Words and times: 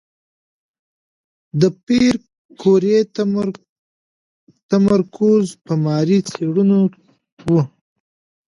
د 1.59 1.61
پېیر 1.85 2.15
کوري 2.61 2.97
تمرکز 4.71 5.45
په 5.65 5.73
ماري 5.85 6.19
څېړنو 6.29 6.79
و. 7.51 7.53